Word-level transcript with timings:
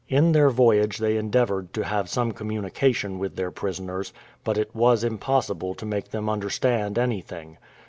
In 0.09 0.31
their 0.31 0.49
voyage 0.49 0.97
they 0.97 1.15
endeavoured 1.15 1.75
to 1.75 1.83
have 1.83 2.09
some 2.09 2.31
communication 2.31 3.19
with 3.19 3.35
their 3.35 3.51
prisoners; 3.51 4.11
but 4.43 4.57
it 4.57 4.73
was 4.75 5.03
impossible 5.03 5.75
to 5.75 5.85
make 5.85 6.09
them 6.09 6.27
understand 6.27 6.97
anything. 6.97 7.59